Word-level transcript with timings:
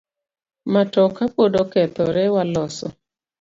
Matoka 0.73 1.23
pod 1.35 1.53
okethore 1.63 2.23
waloso. 2.35 2.87